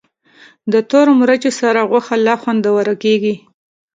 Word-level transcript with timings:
د 0.71 0.73
تورو 0.89 1.11
مرچو 1.19 1.51
سره 1.59 1.79
غوښه 1.89 2.15
لا 2.25 2.35
خوندوره 2.41 2.95
کېږي. 3.03 3.35